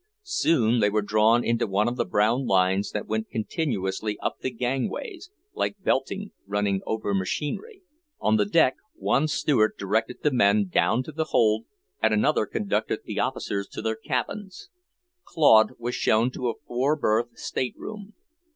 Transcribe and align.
Soon 0.23 0.79
they 0.79 0.89
were 0.89 1.03
drawn 1.03 1.43
into 1.43 1.67
one 1.67 1.87
of 1.87 1.95
the 1.95 2.05
brown 2.05 2.47
lines 2.47 2.89
that 2.89 3.05
went 3.05 3.29
continuously 3.29 4.17
up 4.19 4.39
the 4.39 4.49
gangways, 4.49 5.29
like 5.53 5.77
belting 5.83 6.31
running 6.47 6.81
over 6.87 7.13
machinery. 7.13 7.83
On 8.19 8.35
the 8.35 8.47
deck 8.47 8.77
one 8.95 9.27
steward 9.27 9.73
directed 9.77 10.23
the 10.23 10.31
men 10.31 10.69
down 10.69 11.03
to 11.03 11.11
the 11.11 11.25
hold, 11.25 11.65
and 12.01 12.15
another 12.15 12.47
conducted 12.47 13.01
the 13.05 13.19
officers 13.19 13.67
to 13.67 13.81
their 13.83 13.95
cabins. 13.95 14.71
Claude 15.23 15.73
was 15.77 15.93
shown 15.93 16.31
to 16.31 16.49
a 16.49 16.55
four 16.65 16.95
berth 16.95 17.37
state 17.37 17.75
room. 17.77 18.15